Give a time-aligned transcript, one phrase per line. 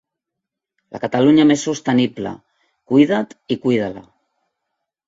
[0.95, 2.35] La Catalunya més sostenible,
[2.95, 4.07] cuida't i cuida-la.